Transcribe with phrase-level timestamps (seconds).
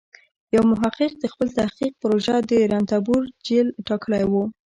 [0.55, 4.33] یو محقق د خپل تحقیق پروژه د رنتبور جېل ټاکلی و.